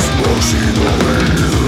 Esplosivo 0.00 1.59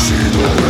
see 0.00 0.16
the. 0.30 0.69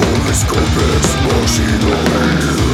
Un 0.00 0.30
escopes 0.30 1.16
masido 1.26 2.69